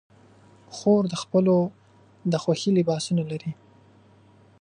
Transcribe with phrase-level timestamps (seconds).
[0.75, 1.55] خور د خپلو
[2.31, 3.51] د خوښې لباسونه لري.